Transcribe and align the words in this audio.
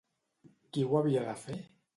Qui 0.71 0.87
ho 0.87 0.97
havia 1.03 1.29
de 1.31 1.37
fer? 1.47 1.63